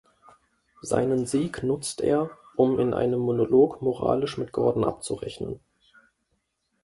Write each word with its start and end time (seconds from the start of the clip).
Seinen 0.81 1.27
Sieg 1.27 1.61
nutzt 1.61 2.01
er, 2.01 2.31
um 2.55 2.79
in 2.79 2.95
einem 2.95 3.19
Monolog 3.19 3.83
moralisch 3.83 4.39
mit 4.39 4.51
Gordon 4.51 4.83
abzurechnen. 4.83 5.59